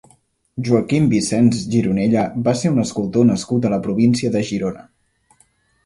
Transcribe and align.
Joaquim 0.69 1.09
Vicens 1.11 1.59
Gironella 1.75 2.25
va 2.49 2.55
ser 2.65 2.73
un 2.77 2.83
escultor 2.87 3.31
nascut 3.31 3.69
a 3.71 3.75
la 3.79 3.83
província 3.87 4.37
de 4.39 4.47
Girona. 4.53 4.87